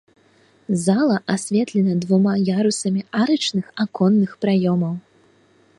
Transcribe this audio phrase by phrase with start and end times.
[0.83, 4.93] Зала асветлена двума ярусамі арачных аконных праёмаў.